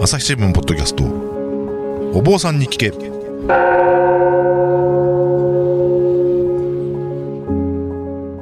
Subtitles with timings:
[0.00, 1.02] 朝日新聞ポッドキャスト。
[2.16, 2.90] お坊さんに聞け。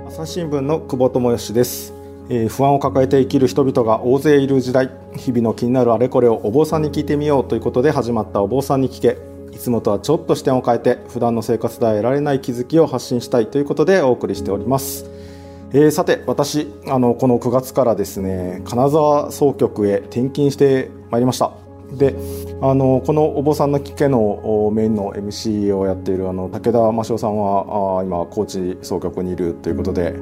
[0.06, 1.94] 朝日新聞の久保智義です、
[2.28, 4.90] えー不安を抱えて生きる人々が大勢いる時代。
[5.16, 9.16] 日々の気になるあれこれをお坊さんに聞いてみようということで始まったお坊さんに聞け。
[9.50, 13.46] いつもとはちょっと視点を変えて普段の生活では得られない気づきを発信したい。
[13.46, 15.06] ということでお送りしております。
[15.72, 21.52] えーさて私あのこの9月からですね金沢総局へ転勤してまいりました。
[21.92, 22.16] で
[22.60, 30.14] あのこのお坊さんの聞けのメインの MC をやっているあの武田真翔さんはあ今高知総局にいるということで、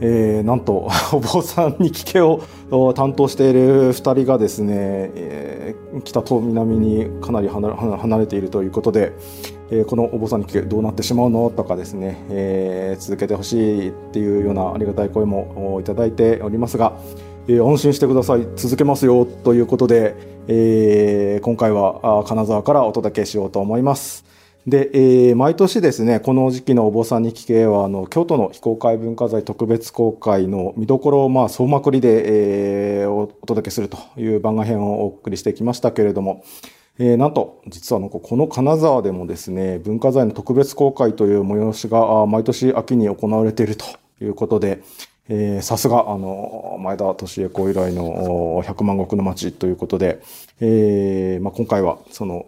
[0.00, 2.40] えーなんと お坊さんに聞けを
[2.94, 4.74] 担当している2人がですね、
[5.14, 9.12] えー北と南にかなり離れているということで、
[9.70, 16.94] えーこのお坊さんに聞けどうなってしまうのとかですね、えー続けてほしいっていうようなありがたい声もいただいておりますが、
[17.48, 20.14] えー安心してください続けますよということで、
[20.46, 24.24] えー今回は金沢からお届けしようと思います。
[24.64, 36.44] で、えー毎年ですね、この時期のお坊さんに聞けは、あの、京都の非公開文化財特別公開の見どころを、まあ、総まくりで、えーお届けするという番外編をお送りしてきましたけれども、
[37.00, 43.84] えーなんと、実はあのこの金沢でもですね、文化財の特別公開という催しが毎年秋に行われていると
[44.22, 44.82] いうことで、
[45.60, 50.20] さすが、あの、前田敏恵子以来のお100万石の町ということで、
[50.60, 52.46] えーまあ、今回は、その、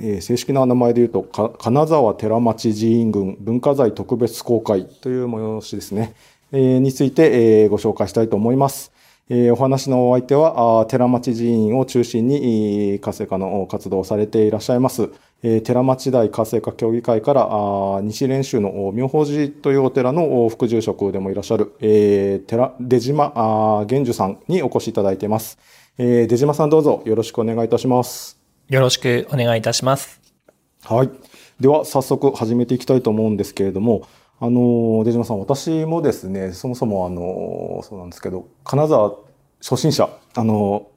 [0.00, 1.22] えー正式な名前で言うと、
[1.58, 6.14] 金沢寺町寺院群文化財特別公開という催しですね、
[6.52, 8.92] えーについて、えーご紹介したいと思います。
[9.28, 15.10] えーお話のお相手は、あー寺町寺院を中心に、えー活性化の活動をされていらっしゃいます、
[15.42, 25.58] えー寺町大活性化協議会から、あー西練習のお妙法寺というお寺のお副住職でもいらっしゃる、えー寺、出島あー玄樹さんにお越しいただいています。
[25.98, 28.38] えー出島さんどうぞよろしくお願いいたします。
[28.68, 30.20] よろしくお願いいたします。
[30.84, 31.10] はい。
[31.58, 34.02] では、早速始めていきたいと思うんですけれども、
[34.38, 39.14] あの、出島さん、私もですね、そもそもあの、そうなんですけど、金沢
[39.60, 40.88] 初心者、あの、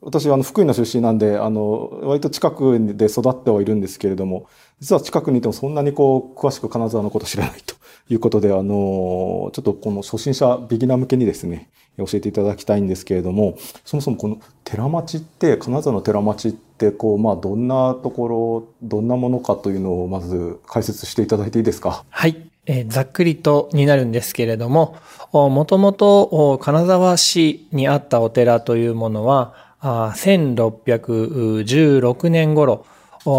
[0.00, 4.46] 私はあの福井の出身なんで、あの、割と近くで育ってはいるんですけれども、
[4.80, 7.76] 実は近くにいてもそんなにこう、詳しく金沢のこと知らないと
[8.08, 13.54] いうことで、あの、ちょっとこの初心者、ビギナー向けにですね、教えていただきたいんですけれども、
[13.84, 22.04] そもそもこの寺町って、金沢の寺町って、こう、まあ、どんなところ、どんなものかというのをまず解説していただいていいですか？
[22.08, 22.51] はい。
[22.66, 24.96] えざっくりとになるんですけれども、
[25.32, 32.86] もともと金沢市にあったお寺というものは、1616年頃、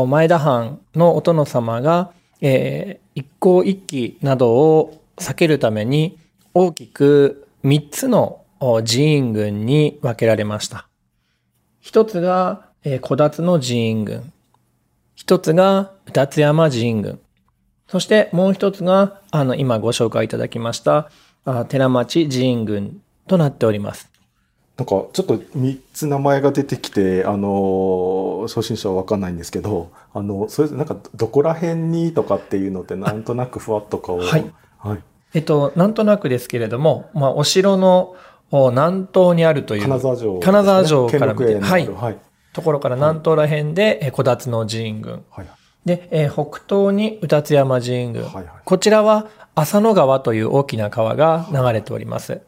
[0.10, 2.12] 前田藩のお殿様が、
[2.42, 6.18] えー一向一揆などを避けるために
[6.56, 10.88] 大きく3つの寺院群に分けられました。
[11.80, 14.34] 一つが、えー小立の寺院群。
[15.14, 17.20] 一つが、宇達山寺院群。
[17.94, 21.12] そしてもう一つが、あの、今ご紹介いただきました、
[21.46, 24.10] あ寺町寺院群となっております。
[24.78, 34.52] なんか、ちょっと3つ名前が出てきて、あの、初心者はわかんないんですけど、あの、それなんか、どこら辺にとかっていうのって、なんとなくふわっとこう、はい。
[34.80, 35.00] はい。
[35.36, 38.16] えっと、なんとなくですけれども、まあ、お城の
[38.50, 41.88] お南東にあるという金沢城、金沢城から見て、はい。
[41.88, 42.18] はい。
[42.54, 45.24] ところから南東ら辺で、え小立の寺院群。
[45.30, 45.48] はい。
[45.86, 48.24] で、えー北東に宇達山寺院群。
[48.24, 52.42] はいはいこちらは浅野川という大きな川が流れております。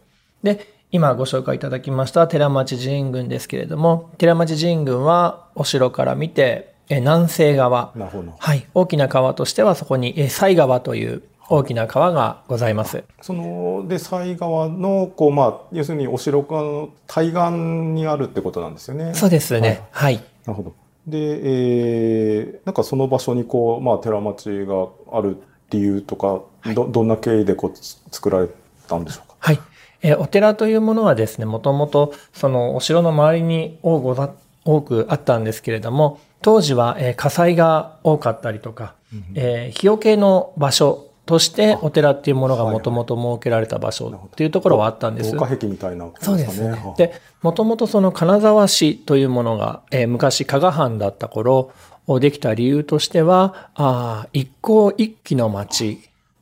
[0.44, 7.91] で、今ご紹介いただきました寺町寺院群ですけれども、寺町寺院群はお城から見て、えー南西側。
[7.96, 8.34] なるほど。
[8.38, 8.66] はい。
[8.73, 13.03] 大きな川としてはそこに、えー西川という大きな川がございます。
[13.22, 19.13] その、で、西側の、こう、まあ、要するにお城が対岸にあるってことなんですよね。
[19.13, 19.81] そうですね。
[19.91, 20.16] はい。
[20.16, 20.73] なるほど。
[21.07, 25.38] で、えー、なんかその場所にこう、まあ、寺町がある
[25.69, 26.41] 理由とか、
[26.73, 28.47] ど、どんな経緯でこう、つ作られ
[28.88, 29.35] たんでしょうか？
[29.39, 29.59] はい。
[30.01, 34.31] えーお寺というものはですね、もともと、その、お城の周りに多ござ
[34.63, 38.96] 多くあったんですけれども、当時は、えー火災が多かったりとか、
[39.35, 45.31] えー日よけの場所として、お寺っていうものがもともと設けられた場所っていうところはあったんです。
[45.35, 46.93] 防火壁みたいなことそうですすねは。
[46.97, 51.72] で、もともとその金沢市というものが、えー昔加賀藩だった頃、
[52.19, 55.99] できた理由としては、あー一向一揆の町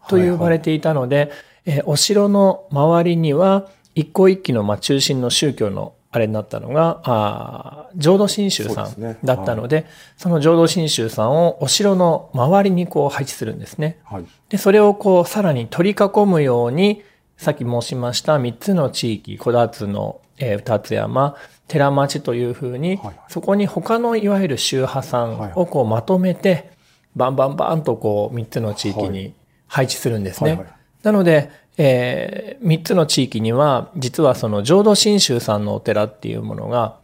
[0.09, 1.31] と呼ばれていたので、
[1.65, 13.97] えーお城の周りには、一向一揆のまあ中心の宗教のあれになったのが、あー浄土真宗さんだったので、その浄土真宗さんをお城の周りにこう配置するんですね。
[14.03, 14.25] はい。
[14.47, 17.03] で、それをこう、さらに取り囲むように、
[17.37, 21.35] さっき申しました3つの地域、小立の、ええー、二つ山、
[21.67, 26.69] 寺町というふうに、はいはいそこに他のいわゆる宗派さんをこうまとめて、
[27.15, 29.33] バンバンバンとこう三つの地域に
[29.65, 30.51] 配置するんですね。
[30.51, 30.67] はいはい
[31.03, 36.97] なので、えー、3つの地域には、実はその浄土真宗さんのお寺っていうものが、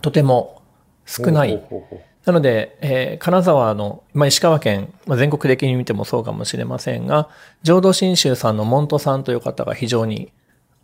[0.00, 0.62] とても
[1.06, 1.62] 少ない。
[2.24, 7.28] なので、えー金沢の、まあ、石川県、まあ、全国的に見てもそうかもしれませんが、
[7.62, 10.32] 浄土真宗さんの門徒さんという方が非常に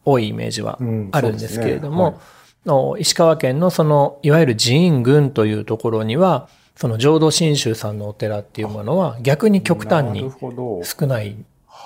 [0.05, 2.21] 多いイメージはうんあるんですけれどそうも、
[2.67, 10.31] の石川県のその、いわゆる寺院群というところには、その浄土真宗さんのお寺っていうものは逆に極端なに
[10.85, 11.37] 少ない。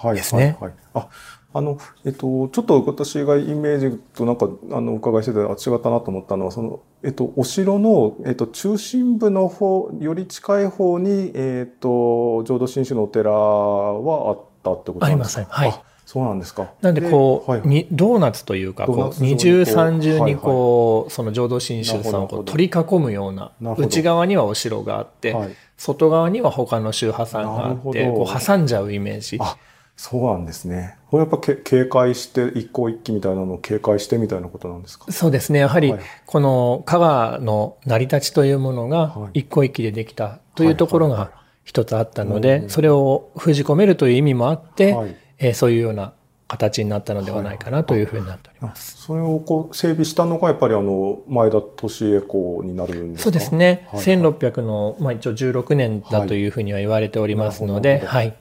[0.02, 0.56] はいですね。
[0.60, 1.08] はいはい、あ
[1.54, 15.40] あのえっとちょっと私がイメージとなんかあのお伺いしててあ違ったなと思ったのはそのえっとお城のえっと中心部の方より近い方にえっと浄土真宗のお寺はあったってことなんですか？
[15.40, 15.68] ありませんはい。
[15.68, 16.72] あそうなんですか。
[16.82, 25.56] なんでこう、はいにドーナツというか、こう、二重三重にこう、その浄土真宗さんをこう取り囲むような内側にはお城があって、はい。
[25.78, 29.38] 外側には他の宗派さんがあって、こう挟んじゃうイメージ。
[29.40, 29.56] あ
[29.96, 30.96] そうなんですね。
[31.10, 35.10] これやっぱけ警戒して一向一揆みたいなのを警戒してみたいなことなんですか？
[35.12, 35.60] そうですね。
[35.60, 46.12] やはりはい、この香川の成り立ちというものがはい一個一揆でできたというところがはいはいはい一つあったのうんで、それを封じ込めるという意味もあってはい、えーそういうような
[46.48, 49.00] 形になったのではないかなというふうになっております。
[49.00, 53.24] それをこう整備したのがやっぱりあの前田利恵公になるんですか？
[53.24, 53.86] そうですね。
[53.92, 58.34] はい1600の、まあ一応16年だというふうには言われておりますので、はい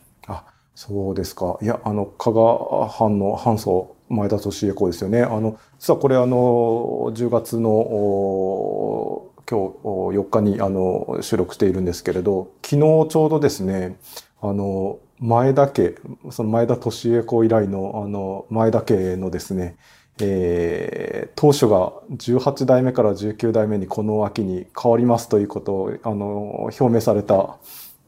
[0.84, 1.60] そうですか。
[1.62, 5.22] いや、あの、加賀藩の藩祖、前田利恵公ですよね。
[5.22, 14.00] あの、実はこれあの、10月の、今日4日にあの収録しているんですけれど、昨日ちょうどですね、
[14.42, 15.94] あの、前田家、
[16.32, 19.78] その前田利恵公以来のあの、前田家のですね、
[20.20, 27.58] えー当主が18代目から19代目にこの秋に変わりますということを、あの、表明された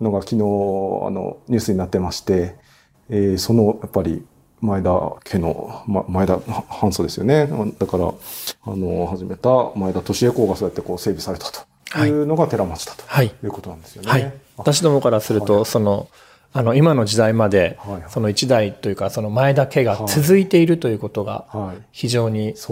[0.02, 0.40] のが昨日、あ
[1.12, 2.63] の、ニュースになってまして、
[3.10, 4.24] えーその、やっぱり、
[4.62, 4.90] 前田
[5.26, 6.40] 家の、ま、前田
[6.70, 7.48] 藩祖ですよね。
[7.78, 13.28] だから、あの、始めた前田利恵公がそうやってこう整備されたというのが寺町だとはい。
[13.28, 14.10] いうことなんですよね。
[14.10, 14.24] はい。
[14.24, 16.08] あ私どもからすると、はいその、
[16.56, 21.82] あの、今の時代まではいはい、その一代というか、その前田家が続いているということが、はい。
[21.92, 22.68] 非常にす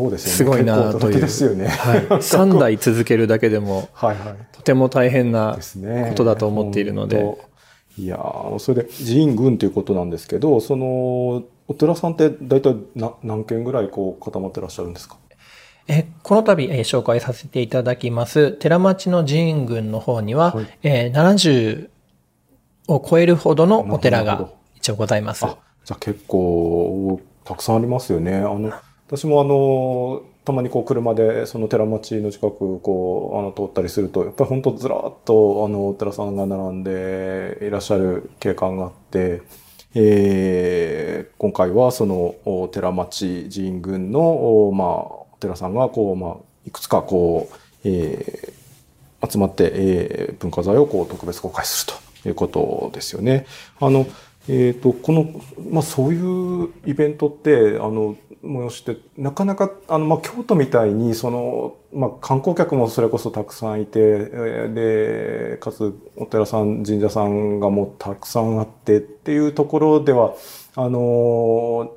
[0.45, 1.19] ごいなという。
[1.19, 1.67] ですよね。
[1.67, 2.07] はい。
[2.23, 4.35] 三代続けるだけでも、はいはい。
[4.53, 5.57] とても大変な。
[5.57, 7.50] ことだと思っているので。
[7.97, 15.17] いやーそれで寺院群ということなんですけど、その、お寺さんって大体な何軒ぐらいこう固まってらっしゃるんですか？
[15.87, 21.89] えこの度、えー紹介させていただきます、寺町の寺院群の方には、はいえー70
[22.87, 25.45] を超えるほどのお寺が一応ございます。
[25.45, 28.37] あ、じゃあ結構たくさんありますよね。
[28.37, 28.71] あの、
[29.07, 39.41] 私もあの、たまにこう車でその寺町の近くこう、あの、通ったりすると、やっぱり本当ずらっとあの、お寺さんが並んでいらっしゃる景観があって、
[39.93, 42.35] えー今回はその
[42.71, 46.35] 寺町寺院群の、おまあ、お寺さんがこう、まあ、
[46.67, 51.93] いくつかこう、えー集まって、えー文化財をこう特別公開する
[52.23, 53.45] ということですよね。
[53.79, 54.05] あの、
[54.47, 64.25] えっ、と、この、まあ、そういうイベントって、あの、催して、なかなか、あの、まあ、京都みたいに、その、まあ、観光客もそれこそたくさんいて、
[64.69, 70.33] で、かつ、お寺さん、神社さんがもうたくさんあってっていうところでは、
[70.75, 71.93] あの、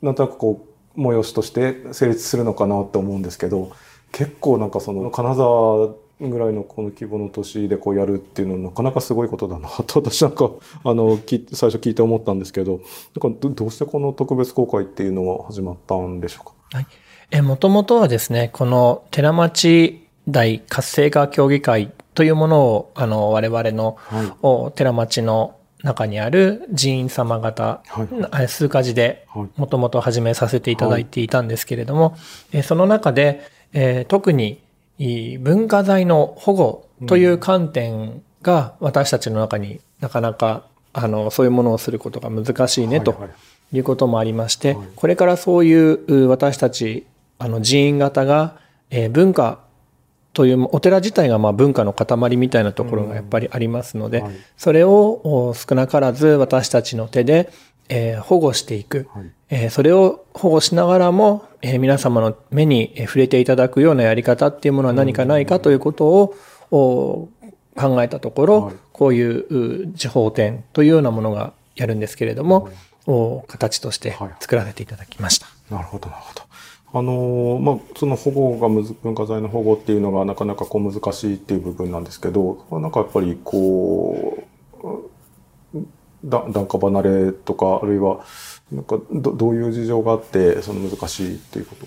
[0.00, 0.64] なんとなくこ
[0.96, 3.72] う、催しとして成立するのかなって思うんですけど、
[4.12, 10.50] 結構なんかその金沢ぐらいのこの規模の都市でこうやるっていうのはなかなかすごいことだなと私なんか
[10.84, 12.80] あのき最初聞いて思ったんですけど
[13.22, 16.86] なんかどどうしてこの特別公開っていうのが始まったんでしょうか？
[17.30, 24.32] え、もともとはですね、この寺町大活性化協議会というものを、あの、我々の、はい。
[24.40, 28.08] お寺町の中にある寺院様方、はい。
[28.30, 29.48] あ数か寺ではい。
[29.60, 32.16] もともと始めさせていただいていたんですけれども、
[32.52, 33.42] えーその中で、
[33.74, 34.58] えー特にいい
[34.98, 43.28] 文化財の保護という観点が私たちの中になかなかあのそういうものをすることが難しいねとは
[43.72, 43.78] い。
[43.80, 44.88] うこともありまして、はい。
[44.96, 47.06] これからそういうう私たち
[47.38, 48.58] あの寺院型が、
[48.90, 49.60] えー文化
[50.32, 54.32] というお寺自体がまあ文化の塊みたいなところがやっぱりありますので、はい。
[54.56, 57.50] それをお少なからず私たちの手で、
[57.88, 59.30] えー保護していく、はい。
[59.50, 66.36] えーそれを保護しながらも、えー皆様の目にえー触れていただくようなやり方っていうものは何かないかということを
[66.70, 67.28] お
[67.76, 68.74] 考えたところ、はい。
[68.92, 72.68] こういうう地方展というようなものがやるんですけれども、
[73.06, 74.30] お形としてはい。
[74.40, 75.46] 作らせていただきました。
[75.70, 76.42] なるほどなるほど。
[76.90, 78.68] あのまあ、その保護が
[79.02, 84.37] 文化財の保護っていうのがなかなかこう難しいっていう部分なんですけど、なんかやっぱりこう、
[86.24, 88.24] だ檀家離れとか、あるいは、
[88.72, 91.86] なんかどどういう事情があって、その難しいっていうこと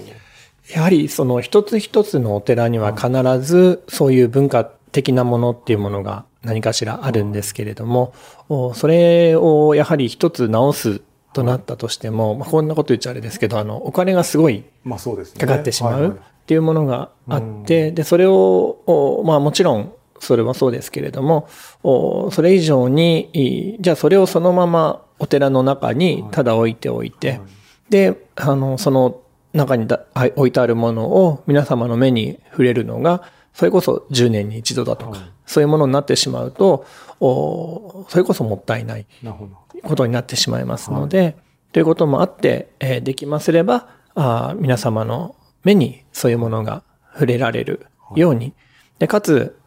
[0.74, 3.10] やはりその一つ一つのお寺には必
[3.42, 8.14] ずそういう文化的なものっていうものが何かしらあるんですけれども、
[8.76, 11.02] それをやはり一つ直す
[11.34, 14.64] となったとしても、まあ、こんなこと言っちゃあれですけど、あの、お金がすごい
[15.40, 21.50] かかってしまうっていうものがあって、で、それを、まあもちろんそれはそうですけれども、
[22.32, 27.42] それ以上に、じゃあそれをそのままお寺の中にただ置いておいて、
[27.90, 29.22] で、あの、その
[29.54, 29.88] 中に
[30.36, 33.24] 置いてあるものを皆様の目に触れるのが、
[33.54, 36.86] それこそ10年に一度だとか、そういうものになってしまうと、
[37.20, 39.06] それこそもったいない
[39.84, 41.36] ことになってしまいますので、はい、
[41.74, 48.54] ということもあって、えー、できますればあ、皆様の目にそういうものが触れられるように、はい、
[49.02, 49.58] でかつ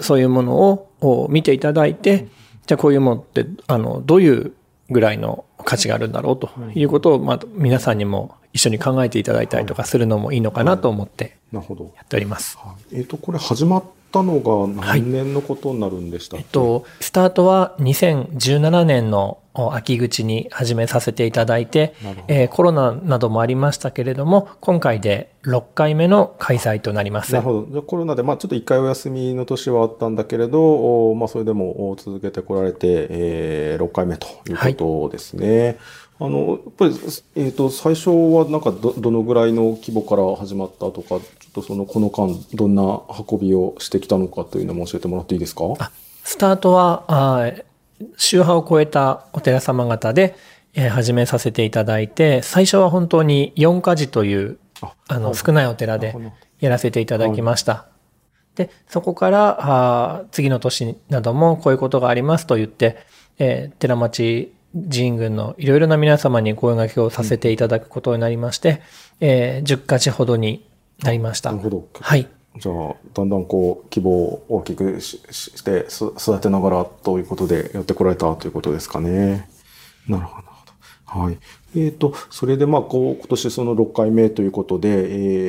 [0.00, 2.28] そういうものを見ていただいて、
[2.66, 4.52] じゃあこういうものってあのどういう
[4.90, 11.60] ぐらいの価値があるんだろうということを、まあ、皆さんにも一緒に考えていただいたりとかするのもいいのかなと思ってや
[12.02, 12.58] っております。
[12.58, 21.94] はい、えっ、ー、とこれ始まったのが何年のことになるんでしたっけ、はい、えっと、スタートは2017年の秋口に始めさせていただいて、
[22.26, 27.32] えー、コロナなどもありましたけれども、今回で6回目の開催となります。
[27.32, 27.66] なるほど。
[27.70, 35.64] じゃコロナで、まあちょっと1回お休みの年はあったんだけれど、まあそれでも続けてこられて、えー、6回目ということですね。
[35.64, 35.76] はい
[36.20, 36.94] あの、やっぱり、
[37.34, 41.20] えっ、ー、と、最初はなんかど、どのぐらいの規模から始まったとか、ちょっ
[41.52, 45.64] とその、この間、どんな運びをしてきたのかというのも教えてもらっていいですか？
[46.22, 47.52] スタートは、あ
[48.16, 50.36] 宗派を超えたお寺様方で、
[50.74, 54.58] えー、始めさせていただいて、最初は本当に四家事という、
[55.08, 56.14] あの、少ないお寺で
[56.60, 57.86] やらせていただきました。
[58.56, 62.96] で、そこから、あ次の年などもこういうことがありますと言って、
[63.38, 64.52] えー、寺町
[64.90, 68.78] 寺院軍のいろいろな皆様に声掛けをさせていただくことになりまして、うん、
[69.20, 70.68] えー、10か地ほどに
[71.02, 71.50] なりました。
[71.50, 71.88] なるほど。
[72.00, 72.28] はい。
[72.58, 79.48] じゃあ、だんだんこう、希望を大きくして育てながらということでやってこられたということですかね。
[80.08, 80.54] なるほど。
[81.06, 81.38] はい。
[81.76, 84.88] えっ、ー、と、それでまあ、こう、今年その6回目ということで、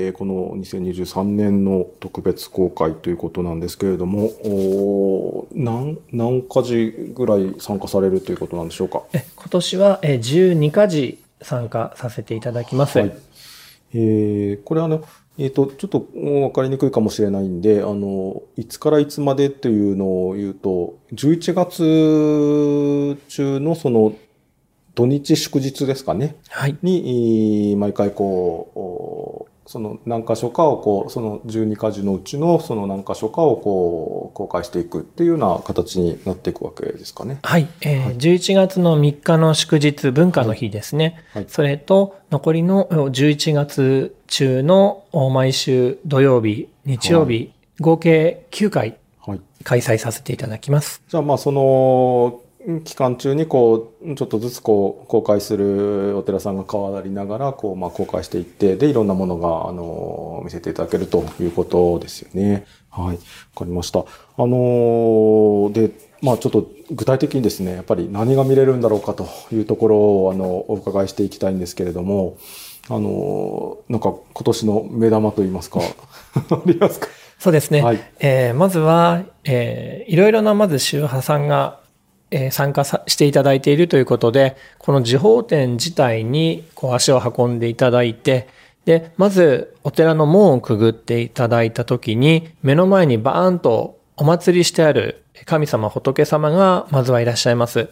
[0.07, 9.03] えー、この2023年の特別公開ということなんですけれども、お何、何家事ぐらい参加されるということなんでしょうか？
[9.13, 12.99] え今年は12家事参加させていただきます。
[12.99, 13.17] はい。
[13.93, 15.03] えー、これあの、
[15.37, 24.13] えっ、ー、と、ちょっと分かりにくいかもしれないんで、あの、いつからいつまでっていうのを言うと、11月中のその
[24.95, 26.37] 土日祝日ですかね？
[26.49, 26.77] はい。
[26.81, 37.39] に、毎回こう、その何箇所かをこう、その12箇所のうちのその何箇所かをこう、公開していくっていうような形になっていくわけですかね。
[37.41, 37.67] はい。
[37.81, 41.23] えー、はい、11月の3日の祝日、文化の日ですね。
[41.33, 45.03] はい、それと、残りの11月中の
[45.33, 48.97] 毎週土曜日、日曜日、はい、合計9回、
[49.63, 51.01] 開催させていただきます。
[51.07, 52.41] じゃあまあその
[52.83, 62.65] 期間中にこう、ちょっとずつこう、公開するお寺さんが変わりながら、こう、まあ、公開していって、で、いろんなものが、あの、見せていただけるということですよね。
[62.89, 63.15] はい。
[63.15, 63.21] わ
[63.55, 63.99] かりました。
[63.99, 64.03] あ
[64.37, 65.91] ので、
[66.21, 72.37] まあ、ちょっと具体的にですね、やっぱり何が見れるんだろうかというところを、あの、お伺いしていきたいんですけれども、
[72.87, 75.79] あのなんか今年の目玉といいますか、
[76.51, 77.07] ありますか？
[77.39, 77.81] そうですね。
[77.81, 81.79] はい、えー、まずは、えー、いろいろなまず宗派さんが
[82.35, 88.49] え参加していただいているということで、この時報展自体にこう足を運んでいただいて、
[88.83, 97.89] で、まずお寺の門をくぐっていただいた時に、目の前にバーンとお祭りしてある神様仏様がまずはいらっしゃいます。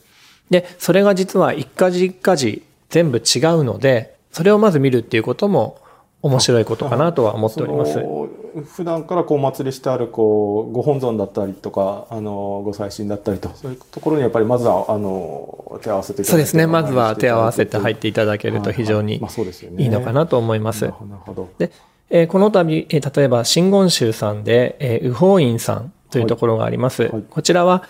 [0.50, 5.77] で、それが実は一家事一家事全部違うので、それをまず見るっていうことも
[6.24, 8.00] 面白いことかなとは思っております。
[8.65, 20.94] 普段からこうお祭りしてあるこうご本尊だったりとかあのご祭神だったりとそういうところにやっぱりまずはあの手を合わせてそうですねまずは手を合わせて入っていただけると非常にいいのかなと思います。
[21.58, 21.72] で、
[22.10, 27.03] えー、この度、えー、例えば真言宗さんで、えー、右法院さんというところがあります。
[27.03, 27.84] はいはい、こちらは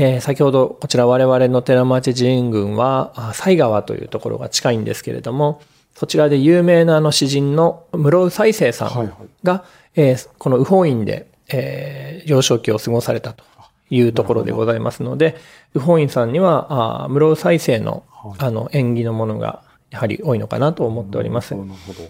[0.00, 5.60] えー、先ほどこちら我々の寺町寺院群は西川というところが近いんですけれども、
[5.98, 9.12] そちらで有名なあの詩人の室生再生さん
[9.42, 9.64] が、は
[9.96, 13.42] えー、この右法院で、えー、幼少期を過ごされたと
[13.90, 15.36] いうところでございますので、
[15.74, 21.56] 右法院さんには、あ室生再生の、はい、あの演技のものがやはり多いのかなと思っております。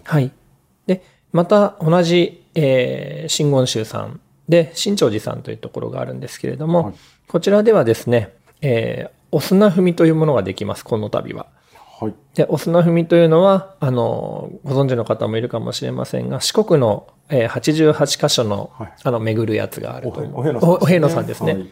[0.03, 0.31] はい。
[0.85, 6.93] で、また同じ、えー、真言宗さんで、新潮寺さんというところがあるんですけれども、はい
[7.27, 11.45] こちらではですね、えーお砂踏みというものができます、この度は。
[11.99, 12.13] はい。
[12.35, 20.21] で、お砂踏みというのは、あの、ご存知の方もいるかもしれませんが、四国の、えー88箇所の、はいあの、巡るやつがあるおと。
[20.81, 21.53] お遍路さんですね。
[21.53, 21.71] はい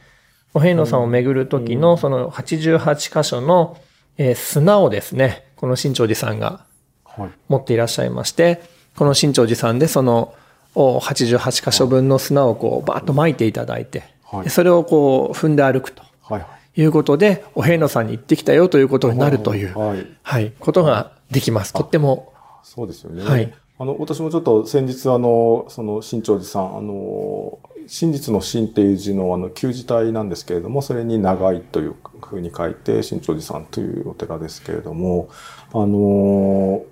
[0.53, 3.77] お遍路さんを巡る時の、その88箇所の、
[4.17, 6.65] えー砂をですね、この新潮寺さんが
[7.05, 7.29] はい。
[7.49, 8.61] 持っていらっしゃいまして、
[8.95, 10.33] この新潮寺さんでその
[10.73, 16.41] お88箇所分の砂をこうバーッと巻いていただいて、はいでそれをこう踏んで歩くとはい。
[16.41, 16.43] い
[16.85, 20.07] うことで、お遍路さんに行ってきたよということになるという、はい。
[20.21, 21.73] はい、ことができます。
[21.73, 23.23] とっても、そうですよね。
[23.23, 35.29] はいあの、私もちょっと先日、あの、その、新潮寺さん、あの、真実の真っていう字の、あの、旧字体なんですけれども、それに長いというふうに書いて、新潮寺さんというお寺ですけれども、
[35.73, 36.85] あの、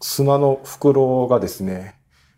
[0.00, 1.96] 砂の袋がですね、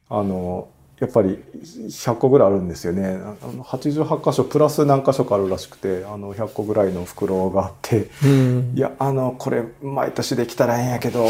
[0.09, 0.69] あの、
[1.01, 3.07] やっぱり100個ぐらいあるんですよね。
[3.07, 8.73] あの88箇所プラス何箇所かあるらしくて、あの100個ぐらいの袋があって、うん。
[8.77, 11.25] いや、あの、これ、毎年できたらええんやけど、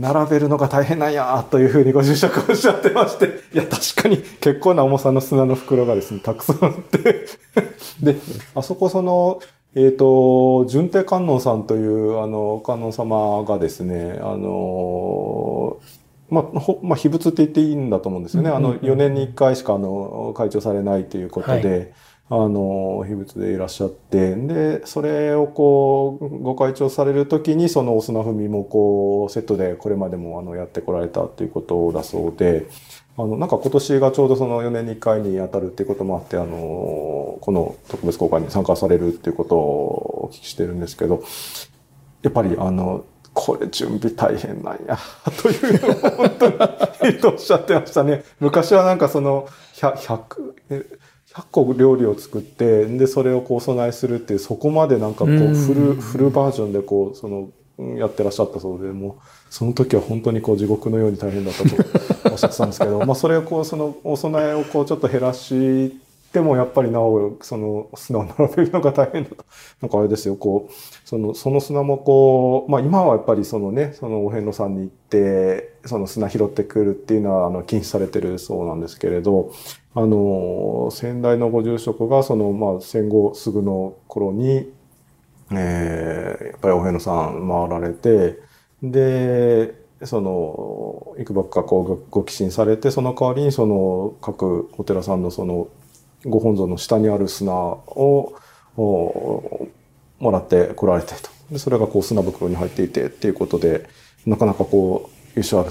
[0.00, 7.26] 並べるのが大変なんや、というふうにご住職おっしゃってまして、いや、確かに結構な重さの砂の袋がですね、たくさんあって、
[8.00, 8.16] で、
[8.54, 9.40] あそこその、
[9.74, 15.76] えっ、と、純正観音さんという、あの、観音様がですね、あの、
[16.28, 18.50] まあ、ほまあ、秘仏って言っていいんだと思うんですよね。
[18.50, 21.92] あの、4年に1回しか、あの、会長されないということで、
[22.28, 32.66] あの、秘仏でいらっしゃって、で、それをこう、ご会長されるときに、そのお砂踏みもこう、セットでこれまでもあの、やってこられたっていうことだそうで、
[33.16, 41.22] あの、なんか今年がちょうどその4年に1回に当たるっていうこともあって、あの、この特別公開に参加されるっていうことをお聞きしてるんですけど、
[42.22, 43.04] やっぱりあの、
[43.36, 44.98] これ準備大変なんや、
[45.42, 48.24] というのを本当におっしゃってましたね。
[48.40, 50.18] 昔はなんかその、100、100
[50.70, 50.86] え
[51.34, 66.05] 100個料理を作って、で、それをこうお供えするっていう、そこまでなんかこう、うんフル、フルバージョンでこう、その、うんやってらっしゃったそうで、もう、その時は本当にこう地獄のように大変だったとおっしゃってたんですけど、 まあそれをこう、そのお供えをこうちょっと減らして
[66.40, 69.44] も、やっぱりなお、その砂を並べるのが大変だと。
[69.82, 70.72] なんかあれですよ、こう、
[71.04, 79.50] その、その砂もこう、まあ今はやっぱりそのね、そのお遍路さんに行って、その砂拾ってくるっていうのは、あの、禁止されてるそうなんですけれど、
[79.94, 84.72] あの、先代のご住職が、その、まあ戦後すぐの頃に、
[85.52, 88.38] えーやっぱりお遍路さん回られて、
[88.82, 95.68] で、その、いくばくかこうご寄進されて、その代わりにその各お寺さんのその
[96.24, 98.34] ご本尊の下にある砂を
[98.76, 99.68] お
[100.18, 101.28] もらって来られてと。
[101.50, 103.88] で、それがこう砂袋に入っていてっていうことで、
[104.24, 105.70] なかなかこう、優勝ある。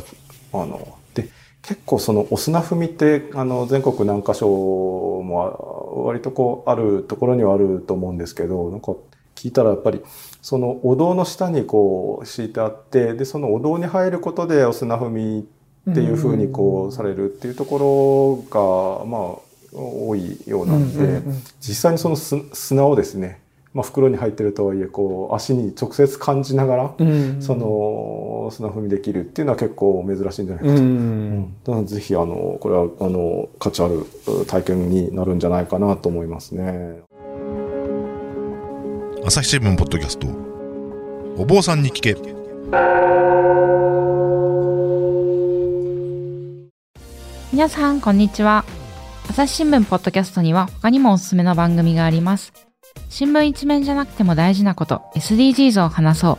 [0.54, 1.30] あの、で、
[1.62, 8.94] 結構そのお砂踏みって、あの、全国何箇所も割とこう、あるところにはあると思うんですけど、なんか
[9.36, 10.02] 聞いたらやっぱり、
[10.42, 15.48] そのお堂の下にこう敷いてあって、で、そのお堂に入ることでお砂踏み
[15.92, 19.45] っていうふうにこうされるっていうところが、まあ、
[19.76, 23.42] 多いようなんで、うんうんうん実際にそのす砂をですね、
[23.74, 30.82] まあ、袋に入ってるとはいえ、こう、足に直接感じながら、うんその、砂踏みできるっていうのは結構珍しいんじゃないかうと。
[30.82, 34.06] んだからぜひ、あの、これは、あの、価値ある
[34.48, 37.02] 体験になるんじゃないかなと思いますね。
[39.26, 40.28] 朝日新聞ポッドキャスト
[41.38, 42.16] お坊さんに聞け
[47.52, 48.64] 皆さん、こんにちは。
[49.30, 52.54] 朝日新聞ポッドキャストには他にもおすすめの番組があります。
[53.10, 56.38] 新聞一面じゃなくても大事なこと、SDGs を話そう。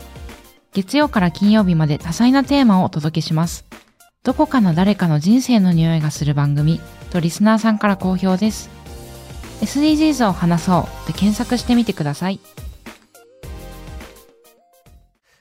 [0.72, 3.64] 月曜から金曜日まで多彩なテーマをお届けします。
[4.22, 8.70] どこかの誰かの人生の匂いがする番組とリスナーさんから好評です。
[9.60, 12.40] SDGs を話そうで検索してみてください。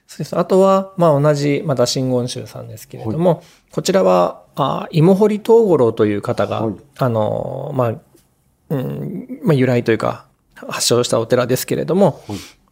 [0.07, 0.37] そうです。
[0.37, 6.75] あとは、まあ同じ、また真言宗さんですけれども、こちらは、あ芋掘東五郎という方が、はい。
[6.97, 7.93] あの、まあ、
[8.69, 12.21] うん、まあ由来というか、発祥したお寺ですけれども、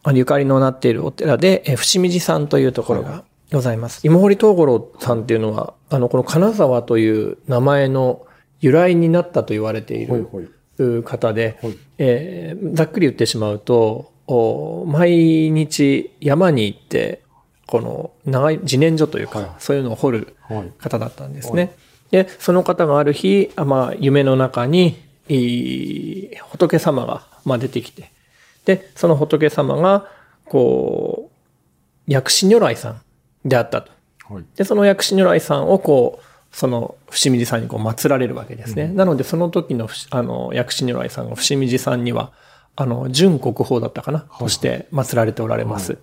[0.02, 0.16] はい。
[0.16, 4.00] ゆかりのなっているお寺で、え伏見寺さんというところがございます。
[4.06, 8.26] 芋掘東五郎さんっていうのは、あの、この金沢という名前の
[8.60, 10.28] 由来になったと言われている、
[11.04, 11.76] 方で、はい。
[11.98, 17.22] えーざっくり言ってしまうと、お毎日山に行って、
[17.66, 19.50] この長い自然薯というか、はい。
[19.58, 20.33] そういうのを掘るはい。
[20.78, 21.74] 方だったんですね。
[22.10, 24.96] で、その方がある日、あまあ、夢の中に、
[26.50, 28.10] 仏様が、まあ、出てきて、
[28.64, 30.08] で、その仏様が、
[30.44, 33.00] こう、薬師如来さん
[33.44, 33.90] であったと。
[34.28, 34.44] はい。
[34.56, 38.86] で、その薬師如来さんをこう、その伏見寺さんにこう祀られるわけですね。
[38.86, 42.32] なのでその時のあの薬師如来さんが伏見寺さんには、
[42.76, 45.98] あの、純国宝だったかな、として祀られておられます。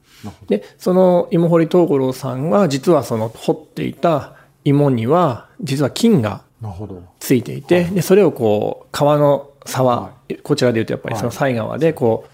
[0.47, 6.43] で、その芋掘東五郎さんは、実はその掘っていた芋には、実は金が
[7.19, 10.11] ついていて、で、それをこう、川の沢、
[10.43, 12.29] こちらで言うとやっぱりその西川でこう、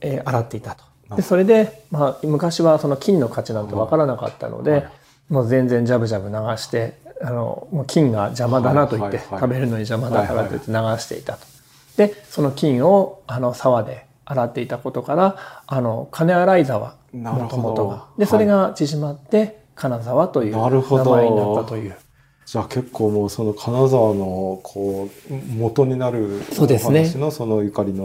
[0.00, 0.84] えー、洗っていたと。
[1.16, 4.86] で、それで、まあ、昔はその金の価値なんてわからなかったので、
[5.28, 11.51] もう全然ジャブジャブ流して、あの、もう金が邪魔だなと言って、食べるのに邪魔だからと言って流していたと。
[11.96, 18.06] で、その金を、あの、沢で洗っていたことから、あの、金洗い沢、もともとが。
[18.18, 21.96] で、それが縮まって、金沢という名前になったという。
[22.44, 28.04] じゃあ結構もうその金沢のこう元になるお話のそのゆかりの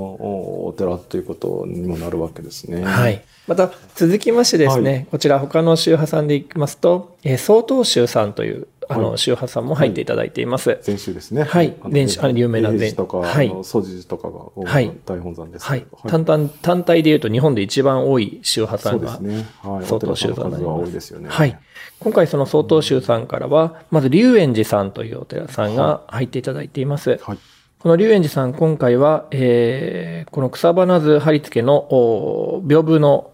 [0.67, 2.83] お寺ということにもなるわけですね。
[2.83, 3.23] はい。
[3.47, 10.79] また続きましてですね、はい、こちら他の宗派さんでいきますと、えー、曹洞宗さんというあの、宗派さんも入っていただいています。
[10.81, 11.43] 禅宗ですね。
[11.43, 11.75] はい。
[11.89, 12.93] 禅宗、あ有名な禅。
[12.95, 13.53] とか、はい。
[13.63, 14.91] 祖寺とかが、はい。
[15.05, 15.85] 大本山ですはい。
[16.07, 19.45] 単単、単体で言うと日本で一番多い宗派さんが、そうですね。
[19.61, 19.85] はい。
[19.85, 20.83] 曹洞宗さんになります。
[20.83, 21.29] 多いですよね。
[21.29, 21.59] はい。
[21.99, 27.19] 今回その曹洞宗さんからは、まず龍園寺さんというお寺さんが入っていただいています。
[27.21, 27.37] はい。
[27.79, 33.31] この龍園寺さん、今回は、えー、この草花図貼り付けの、お屏風の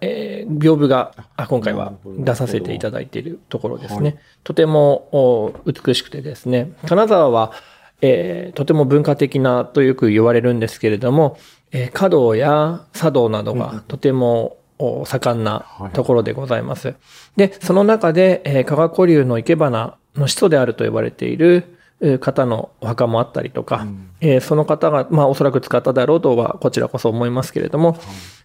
[0.00, 4.00] えー、屏風があ今回は出させていただいているところですね。
[4.00, 7.52] はい、とても美しくてですね、金沢は、
[8.00, 11.36] えー、とても文化的なとよく言われるんですけれども、
[11.70, 16.94] えー、華道や茶道などがとても盛んなところでございます。
[17.36, 21.73] で、その中で、えー、加賀古流の生け花の始祖であると呼ばれている
[22.20, 27.98] 方のお墓もあったりとか、うん、えー、その方が、まあおそらく使っただろうとはこちらこそ思いますけれども、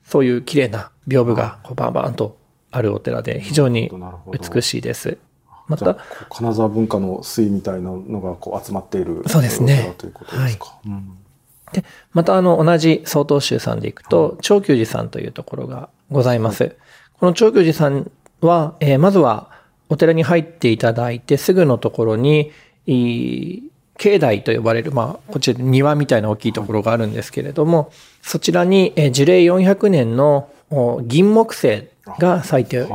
[0.04, 2.38] そういう綺麗な屏風がこうバンバンと
[2.72, 3.92] あるお寺で非常に
[4.32, 5.18] 美しいです。
[5.68, 5.98] また、
[6.30, 9.94] 金沢文化の水みたいなのがこう集まっているそうですね。
[9.98, 10.66] ということですか？
[10.66, 11.18] はいうん
[11.72, 16.76] で、またあの、同じ曹洞宗さんで行くと、長久寺さんというところがございます。
[17.20, 18.10] この長久寺さん
[18.42, 19.52] は、えー、まずは
[19.88, 22.52] お寺に入っていただいて、すぐのところに、
[23.98, 30.50] 境内と呼ばれる、まあ、こちら庭みたいな大きいところがあるんですけれども、そちらに、え樹齢400年の
[31.04, 32.88] 銀木犀が咲いて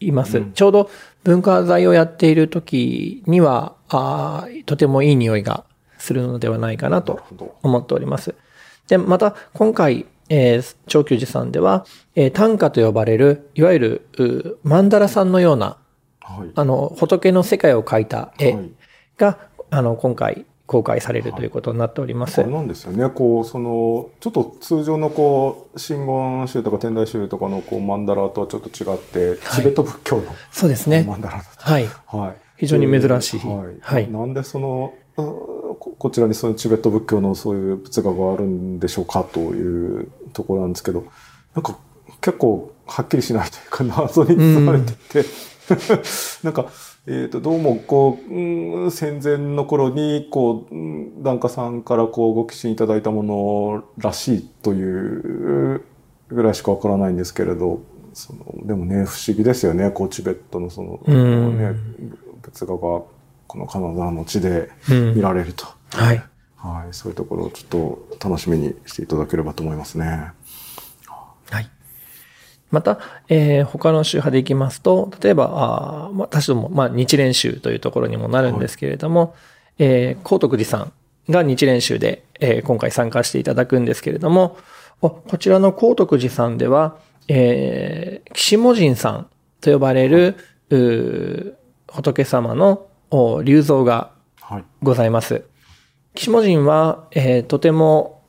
[0.00, 0.42] います。
[0.54, 0.90] ちょうど
[1.24, 5.64] 文化財をやっている時には、あとてもいい匂いが
[5.98, 7.20] するのではないかなと
[7.62, 8.34] 思っております。
[8.88, 13.78] で、また今回、えー、長久寺さんでは、えー、短歌と呼ばれる、いわゆ
[14.16, 15.76] る、マンダラさんのような、
[16.20, 18.56] はい、あの、仏の世界を描いた絵
[19.16, 19.38] が、
[19.70, 22.40] あの、今回公開されるということになっております。
[22.40, 23.08] はい、なんですよね。
[23.08, 31.04] こう、その、ちょっと通常のこう、真言宗とか天台宗とかのこう、マンダラとはちょっと違って、チベット仏教の、そうですね。
[31.06, 31.86] マンダラだはい。
[32.06, 32.36] はい。
[32.56, 33.40] 非常に珍しい。
[33.40, 33.76] はい。
[33.80, 41.04] はい、なんでその、こちらにそのチベット仏教のそういう仏画があるんでしょうかというところなんですけど、
[41.54, 41.78] なんか
[42.20, 45.28] 結構はっきりしないというか謎に包まれてて、
[46.44, 46.66] なんか、
[47.08, 55.84] えっ、ー、と、どうも、こう、うん、戦前の頃に、こう、檀家さんからこう、ご寄進いただいたものらしいという
[56.28, 57.80] ぐらいしかわからないんですけれど、
[58.12, 61.76] その、でもね、不思議ですよね、こう、チベットのその、ね、
[62.42, 63.08] 仏画が、こ
[63.54, 64.70] のカナダの地で
[65.14, 65.64] 見られると。
[65.92, 66.22] はい。
[66.56, 66.92] はい。
[66.92, 70.32] そういうところをちょっと楽しみにしていただければと思いますね。
[72.76, 72.82] はい。
[72.82, 79.30] また、えー、他の宗派でいきますと、例えば、あまあ、私ども、まあ、日蓮宗というところにもなるんですけれども、はい、
[79.78, 80.92] えー、高徳寺さん
[81.30, 84.56] が日蓮宗で、えー、今回参加していただくんですけれども、
[85.00, 86.96] こちらの高徳寺さんでは、
[87.28, 89.28] えー、岸母神さん
[89.60, 90.36] と呼ばれる、
[90.70, 91.54] はい、
[91.88, 92.86] 仏様の
[93.44, 94.10] 竜像が
[94.82, 95.34] ございます。
[95.34, 95.42] はい、
[96.14, 98.22] 岸母神は、えー、とても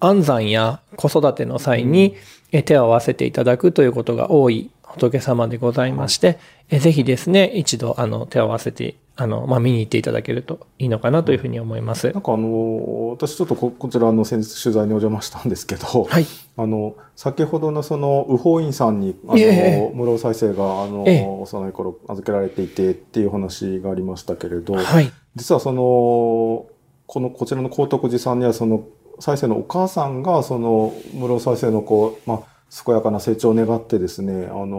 [0.00, 2.16] 安産や子育ての際に、
[2.62, 6.38] 手を合わせていただくということが多い仏様でございまして、
[6.70, 12.10] えぜひですね、一度あの手を合わせて、あの、まあ、見に行っていただけるといいのかなというふうに思います。
[12.12, 16.26] なんかあの、私ちょっとここちらの先日取材にお邪魔したんですけど、はい。
[16.56, 25.12] あの、先ほどのその、右法院さんに、あの、えー、室再生が、あの、えー、幼い頃預けられていてっていう話がありましたけれど、はい。
[25.36, 26.66] 実はその、
[27.06, 28.84] この、こちらの高徳寺さんにはその、
[29.20, 32.40] 再生のお母さんが、その、室再生のこう、まあ、
[32.84, 34.76] 健やかな成長を願ってですね、あの、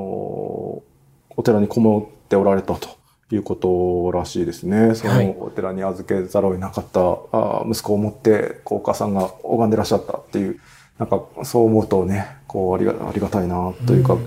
[1.37, 2.89] お寺にこもっておられたと
[3.31, 4.95] いうことらしいですね。
[4.95, 6.99] そのお寺に預けざるを得なかった、
[7.31, 10.59] あ息子を持って、こうお母さんが拝んでらっしゃったっていう、
[10.97, 14.13] なんかそう思うとね、こうありがありがたいなというか。
[14.13, 14.19] う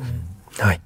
[0.58, 0.80] はい。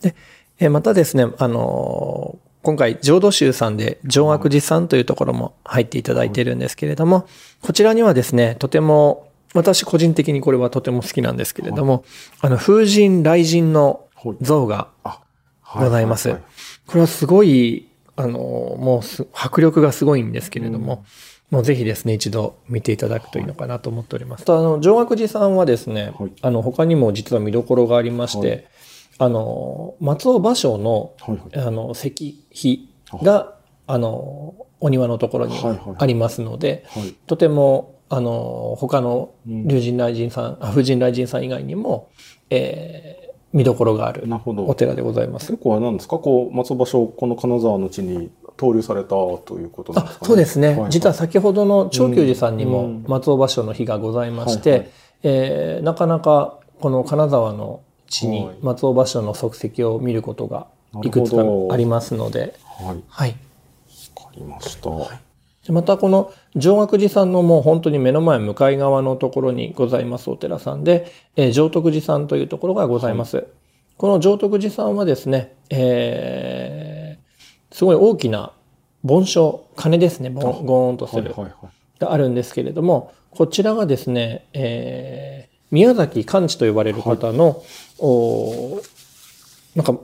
[0.00, 0.14] で、
[0.58, 7.26] えーまたですね、あのー今回、浄土宗さんで、浄悪寺さんというところも入っていただいているんですけれども、
[7.62, 12.04] こちらにはですね、とても、私個人的にこれはとても好きなんですけれども、
[12.40, 14.04] あの、風神雷神の
[14.42, 15.20] 像があ、
[15.74, 16.36] ございます。
[16.86, 21.04] これはすごい、あの、もうす迫力がすごいんですけれども、
[21.50, 24.44] もうぜひですね、一度見ていただくといいのかなと思っております。
[24.44, 26.32] とあの、上学寺さんはですね、はい。
[26.42, 28.64] あの、他にも実は見どころがありまして、はい
[29.20, 31.66] あの、松尾芭蕉の、はいはい。
[31.66, 32.10] あの、石
[32.50, 32.88] 碑
[33.22, 33.54] が、
[33.86, 37.14] あの、お庭のところにはいはいありますので、はい。
[37.26, 42.08] とても、あの、他の龍神雷神さん、あ風神雷神さん以外にも、
[42.48, 44.28] えー見どころがある
[44.68, 45.50] お寺でございます。
[45.50, 46.20] 結構あれなんですか？
[46.20, 50.26] こう、松尾芭蕉、この金沢の地に投留されたということなんですあかね？
[50.28, 53.04] そうですね、はい実は先ほどの長久寺さんにもうん。
[53.08, 54.90] 松尾芭蕉の日がございまして、はいはい。
[55.24, 57.80] えーなかなかこの金沢の
[58.10, 60.66] 地にはい松尾芭蕉の足跡を見ることが
[61.02, 61.42] いくつか
[61.72, 62.96] ありますので、はい。
[62.96, 63.38] わはい、か
[64.34, 64.90] りました。
[65.64, 73.46] でまたこの上学寺さんのもう本当に目の前向かい側のところにございますお寺さんで、えー上徳寺さんというところがございます。
[73.96, 77.20] この上徳寺さんはですね、えー
[77.72, 78.52] すごい大きな
[79.04, 81.22] 盆鐘、鐘ですね、ボンゴーンとする。
[81.22, 82.00] はいはいはい。
[82.00, 87.62] があるんですけれども、こちらがですね、えー宮崎寛治と呼ばれる方の、
[88.00, 88.80] お
[89.74, 89.98] なんか、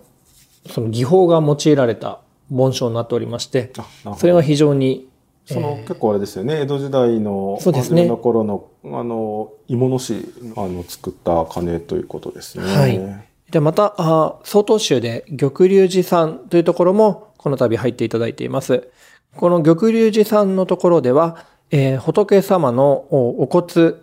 [0.71, 3.73] その技法が用いられた紋章になっておりまして、
[4.19, 5.09] それは非常に、
[5.47, 10.25] その、結構あれですよね、江戸時代の、初めの頃の、あの、芋の市、
[10.57, 12.65] あの、作った鐘ということですね。
[12.65, 18.89] はいで、また、あ曹洞宗で玉龍寺さんというところも、この度入っていただいています。
[19.37, 23.95] この玉龍寺さんのところでは、えー仏様のおお骨、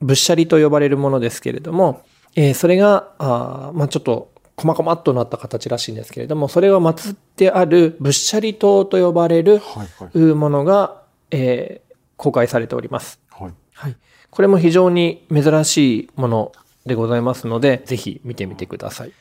[0.00, 2.02] 仏舎利と呼ばれるものですけれども、
[2.36, 13.18] えーそれが、あーまあちょっと、細々っとなった形らしいんですけれども、それが祀ってある仏舎利塔と呼ばれるはいはいうものが、えー公開されております。
[13.30, 13.52] はい。
[13.72, 13.96] はい。
[14.28, 16.52] これも非常に珍しいもの
[16.84, 19.12] でございますので、ぜひ見てみてください。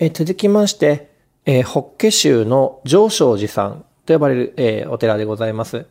[0.00, 1.12] えー続きまして、
[1.46, 5.86] えー法華宗の上昇寺さんと呼ばれる、えーお寺でございます。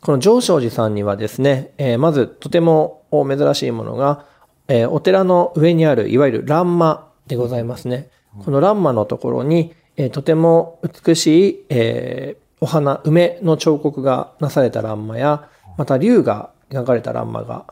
[0.00, 4.26] この上昇寺さんにはですね、えーまずとてもお珍しいものが、
[4.72, 8.08] えーお寺の上にあるいわゆる欄間でございますね。
[8.42, 17.66] この欄間のところに、えーとても美しい、えーお花、梅の彫刻がなされた欄間や、また竜が描かれた欄間が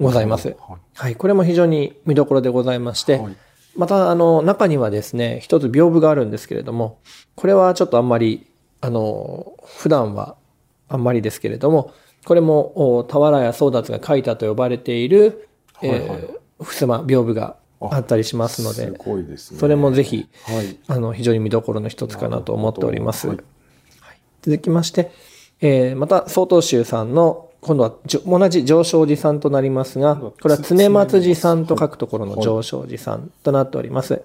[0.00, 0.48] ございます。
[0.48, 0.56] はい。
[0.94, 3.36] はい、これも非常に見どころでございまして、はい。
[3.76, 6.98] また、あの、中にはですね、一つ屏風があるんですけれども、
[7.36, 8.46] これはちょっとあんまり、
[8.80, 10.36] あの、普段は
[10.88, 11.92] あんまりですけれども、
[12.24, 15.49] これも、お俵や宗達が書いたと呼ばれている、
[15.80, 18.98] はいはいえー襖、屏風があったりしますのすで、ね。
[19.38, 20.76] それもぜひ、はい。
[20.88, 23.28] あの、非常に見どころの一つかなと思っております。
[23.28, 23.38] はい
[24.42, 25.10] 続きまして、
[25.60, 27.94] えーまた、曹洞宗さんの、今度は
[28.26, 34.22] 同じ上昇寺さんとなりますが、これは常松寺さんと書くところの上昇寺さんとなっております。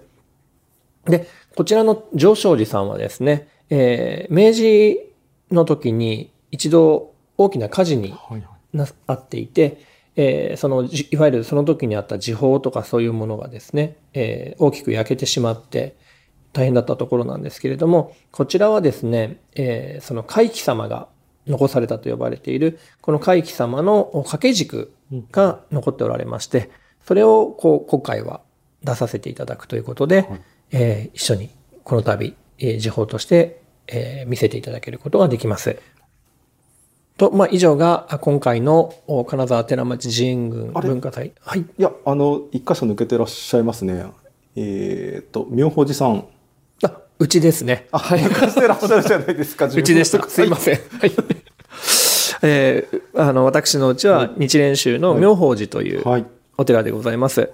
[1.04, 5.12] で、こちらの上昇寺さんはですね、えー明治
[5.50, 8.42] の時に一度大きな火事にはいはい。
[8.72, 9.82] なあっていて、
[10.16, 15.96] えーそのじいわゆるその時にあった時報とかそういうものがですね、えー大きく焼けてしまって
[16.52, 21.08] 大変だったところなんですけれどもこちらはですね、えーその海気様が
[21.46, 24.92] 残されたと呼ばれているこの海気様の掛け軸
[25.30, 26.70] が残っておられまして
[27.06, 28.40] それをこう今回は
[28.82, 30.28] 出させていただくということで、
[30.72, 31.50] えー一緒に
[31.84, 35.78] この度、えー時報として、えー見せていただけることができます。
[37.16, 41.32] と、まあ、以上があ今回のお金沢寺町寺院群文化祭。
[41.40, 41.60] はい。
[41.60, 44.04] いや、あの、一箇所抜けてらっしゃいますね。
[44.54, 46.26] えっ、と、妙法寺さん。
[46.84, 47.88] あ、うちですね。
[47.90, 48.20] あ、はい。
[48.20, 50.28] 抜かしてらっしゃるじゃないですか、 うちでした。
[50.28, 50.74] すいません。
[50.74, 51.12] はい。
[52.42, 56.26] えーあの、私のうちは日蓮宗の妙法寺というはい。
[56.58, 57.50] お寺でございます。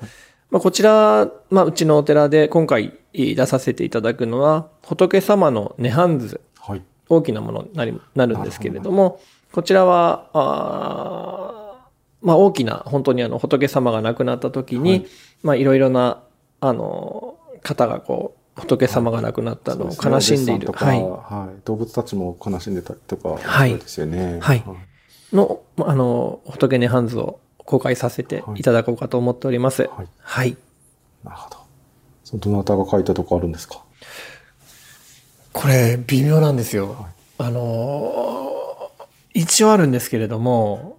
[0.51, 6.41] まあ、こちら、まあ、うちのお寺で今回出させていただくのは、仏様の涅槃図。
[6.59, 6.83] はい。
[7.09, 9.21] 大きなものになりなるんですけれども、
[9.53, 15.07] こちらは、あーまあ大きな、本当にあの仏様が亡くなった時に、はい
[15.43, 16.23] まあいろいろな、
[16.61, 20.67] あの、方がこう、仏様が亡くなったのを悲しんでいる。
[20.69, 21.01] そうすねはい。
[21.03, 21.61] はい。
[21.65, 24.39] 動物たちも悲しんでたりとか、はいそうですよね。
[24.41, 24.65] はい
[25.33, 29.83] の、あの、仏涅槃図を公開させていただこうかと思っております。
[29.83, 30.57] はいはい。
[31.25, 31.57] なるほど。
[32.25, 33.83] そのどなたが書いたとかあるんですか？
[35.53, 37.07] これ、微妙なんですよ。
[37.39, 38.52] あのー
[39.35, 40.99] 一応あるんですけれども、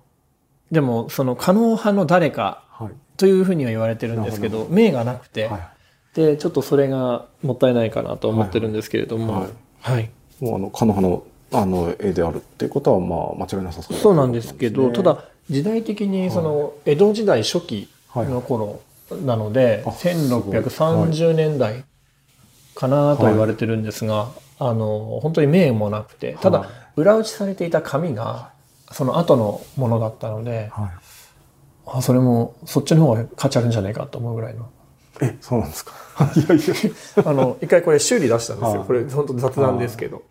[0.71, 2.93] でも、その、可能派の誰かはい。
[3.17, 5.73] というふうには言われてるんですけど、名がなくて、はい。
[6.13, 9.49] でちょっとそれがもったいないかなと思ってるんですけれども、はい
[9.81, 10.09] はい。
[10.39, 18.81] もうあのかの葉のあの絵であるっていうことはまあ間違いなさそうそうなんですけど、ねただ時代的にその江戸時代初期の頃
[19.23, 21.83] なので、あ1630年代
[22.75, 28.51] かなと言われてるんですが、あの本当に名もなくてただ、はい裏打ちされていた紙が
[28.91, 30.89] その後のものだったので、はい
[31.85, 34.69] あそれもそっちの方が価値あるんじゃないかと思うぐらいの。
[35.21, 35.91] えそうなんですか？
[36.33, 36.73] いやいや
[37.29, 38.79] あの、一回これ修理出したんですよ。
[38.79, 40.21] はいこれ本当雑談ですけど。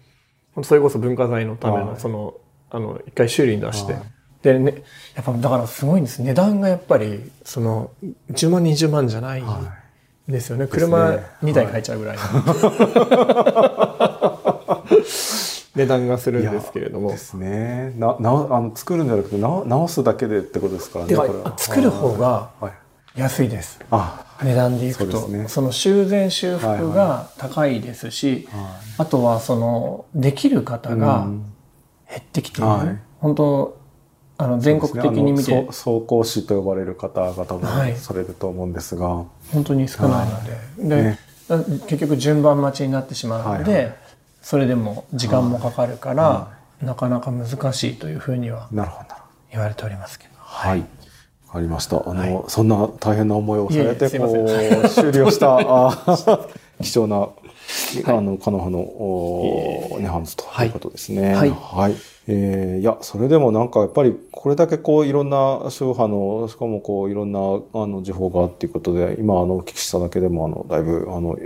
[0.55, 2.33] 本当それこそ文化財のための、はいその、
[2.70, 4.03] あの、一回修理に出してはい。
[4.42, 4.83] でね、
[5.14, 6.22] やっぱだからすごいんです。
[6.22, 7.90] 値段がやっぱり、その、
[8.31, 9.46] 10万、20万じゃないん
[10.27, 10.66] ですよね。
[10.66, 11.11] 車
[11.42, 12.22] 2台買えちゃうぐらいの。
[15.74, 17.11] 値段がするんですけれども。
[17.11, 17.16] で。
[17.16, 17.92] すね。
[17.96, 21.16] ななあの作るんじゃなくてな直すだけでってことですからね
[21.56, 22.72] 作る方がはい。
[23.14, 23.80] 安いです。
[23.90, 25.20] あ値段でいくと。
[25.20, 25.46] そ,、ね。
[25.66, 28.48] の修繕修復が高いですし、
[28.98, 31.52] あとはそのできる方がうん。
[32.08, 32.98] 減ってきている、はい。
[33.20, 33.80] 本当
[34.37, 37.92] あの全国的に見て、あのそう走行士と呼ばれる方々はい。
[37.92, 41.18] もされると思うんですが、本当に少ないので,、でね。
[41.87, 43.90] 結局順番待ちになってしまうので、はいは
[44.42, 46.48] それでも時間もかかるから、
[46.83, 48.68] なかなか難しいというふうには
[49.50, 50.33] 言われておりますけど。
[50.37, 50.81] はい。
[50.81, 50.87] わ
[51.55, 52.02] かりました。
[52.09, 56.48] あの、そんな大変な思いをされて、いえいえすいまこせう、終了した、 あ
[56.83, 57.28] 貴重な、
[58.07, 61.35] あの、カノハの、おネハンズということですね。
[61.35, 61.94] はいはい。
[62.26, 71.37] えーいや、それでもなんかやっぱりこれだけこういろんな宗派の、しかもこういろんなあの時報がっていうことで、今あのお聞きしただけでもあの、だいぶあの、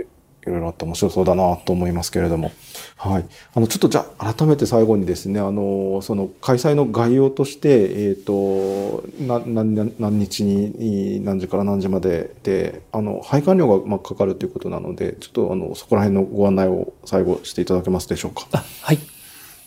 [0.47, 2.51] いろいろあって面白そうだなと思いますけれども。
[2.95, 3.25] はい。
[3.53, 18.47] あの、ちょっとじゃあ改めて最後にですね、あの、その開催の概要として、えっ、と、な、何、何日に何時から何時までで、あの、配管料がまあかかるということなので、ちょっとあの、そこら辺のご案内を最後していただけますでしょうか。
[18.81, 18.99] はい。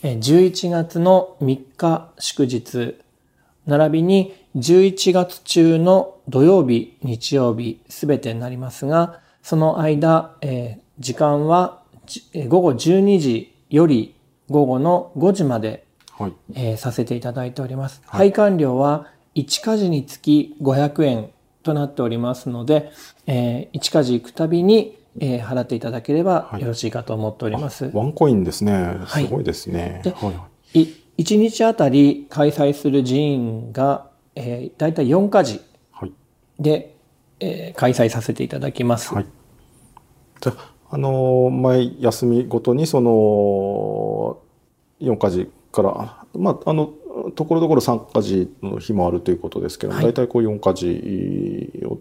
[0.03, 2.95] 11月の3日祝日、
[3.67, 14.13] 並びに11月中の土曜日、日曜日、すべてになりますが、その間、えー時間はじえー午後12時より
[14.49, 15.85] 午後の5時まで、
[16.17, 16.33] はい。
[16.53, 18.01] えーさせていただいております。
[18.05, 21.29] はい配管料は1家事につき500円
[21.63, 22.91] となっておりますので、
[23.25, 27.89] えー1家事行くたびに、えー払っていただければはいよろしいかと思っております。
[27.93, 28.73] ワンコインですね。
[29.05, 30.01] はいすごいですね。
[30.03, 30.31] では
[30.73, 30.81] い。
[30.81, 36.11] い1日あたり開催する寺院が、えー、大体4家事はい。
[36.59, 36.95] で、
[37.41, 39.13] えー開催させていただきます。
[39.13, 39.25] はい。
[40.39, 44.39] じゃあ、あのー毎休みごとにその、
[45.01, 46.93] 4家事から、まあ、あの、
[47.35, 50.87] ところどころ3家事の日もあるということですけども、はい大体こう4家事、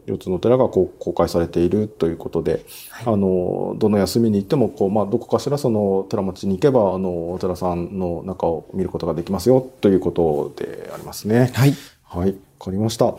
[0.07, 2.64] 4つのお寺がこう公開されているということで、
[3.05, 11.50] あの、どの休みに行っても、こう、まあ、どこかしらその寺町に行けば、あの、お寺さんの中を見ることができますよということでありますね。
[11.55, 11.74] はい。
[12.05, 13.14] はい、わかりました。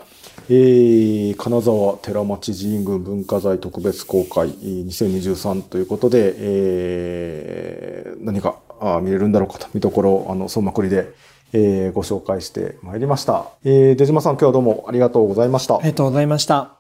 [0.54, 11.14] えー、金沢寺町寺院群文化財特別公開えー2023ということで、えー、何かあー見れるんだろうかと、見どころをあの総まくりで、
[11.54, 13.46] えーご紹介してまいりました。
[13.64, 15.76] えー、出島さん今日はどうもありがとうございました。
[15.76, 16.76] ありがとうございました。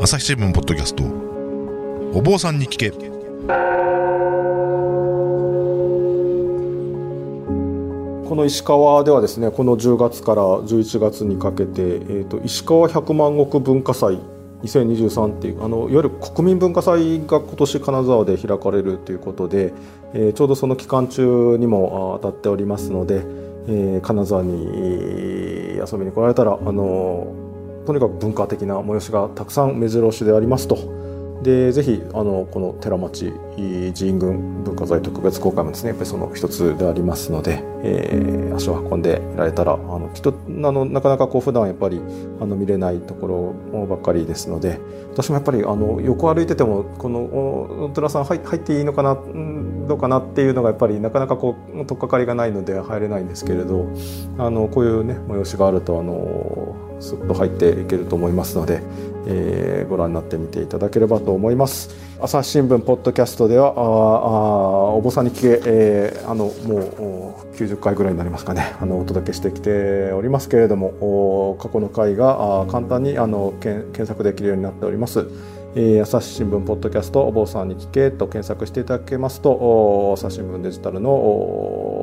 [0.00, 1.04] 朝日新聞ポッドキャスト
[2.18, 2.90] お坊さんに聞け
[8.28, 14.18] この石川ではですねこの10月から11月にかけて、えー、と石川百万石文化祭
[14.62, 19.74] 2023っていうあのいわゆる国民文化祭が今年金沢で開かれるということで、
[20.14, 23.16] えーちょうどその期間中にも当たっておりますので、
[23.68, 24.52] えー金沢に
[25.76, 27.34] 遊びに来られたらあの
[27.86, 31.03] とにかく文化的な催しがたくさん目白押しでありますと。
[31.42, 42.00] でぜひあのこの寺町寺院群文化財特別公開もですねやっぱりその一つでありますので、えー足を運んでいられたらあのきっとあのなかなかこう普段やっぱり
[42.40, 44.80] あの見れないところばっかりですので
[45.12, 47.20] 私もやっぱりあの横歩いててもこの
[47.84, 49.14] お寺さん入入っていいのかな
[49.86, 53.88] どうかなっていうのがやっぱりなかなかこう取っかかりがないので入れないんですけれど
[54.38, 58.80] あのこういうね催しがあるとあのすっと入っていけると思いますので、
[59.26, 61.90] えーご覧になってみていただければと思います。
[62.20, 63.74] 朝日新聞ポッドキャストではああ
[64.94, 70.86] お坊さんに聞け、えーあのもう90回ぐらいになりますかねあのお届けしてきておりますけれども
[71.50, 75.26] お過去の回があ簡単にあのけん検索できるようになっております。
[75.76, 81.10] えー朝日新聞ポッドキャストお坊さんに聞けと検索していただけますとお朝日新聞デジタルの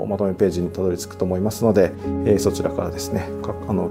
[0.07, 1.91] まとめページにたどり着くと思いますので、
[2.25, 3.27] えー、そちらからですね
[3.67, 3.89] あの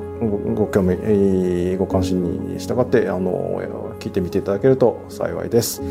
[0.55, 5.83] ご興味、えー、ご関心に従ってあの聞いてみていただけると幸いです。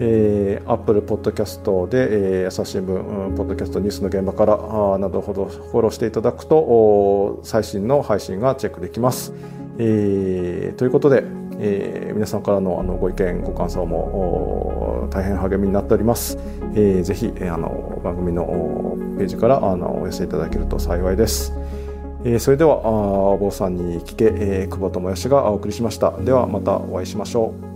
[0.00, 4.54] えー、Apple Podcast で、えー、朝日新聞、ポッドキャストニュースの現場から
[4.94, 9.32] あなどほどフォローしていただくと最新の配信がチェックできます。
[9.78, 11.24] えー、ということで、
[11.58, 16.38] えー、皆さんからのあのご意見ご感想も大変励みになっております、
[16.74, 18.44] えー、ぜひ、えー、あの番組の
[19.18, 21.52] ページからあのお寄せいただけると幸いです、
[22.24, 26.10] えー、それではお坊さんに聞け、えー、久保智義がお送りしました。
[26.10, 27.73] ではまたお会いしましょう。